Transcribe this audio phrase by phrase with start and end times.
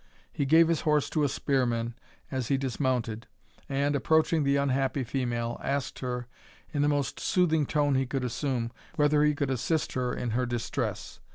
[0.33, 1.93] He gave his horse to a spearman
[2.31, 3.27] as he dismounted,
[3.69, 6.25] and, approaching the unhappy female, asked her,
[6.73, 10.47] in the most soothing tone he could assume, whether he could assist her in her
[10.47, 11.19] distress.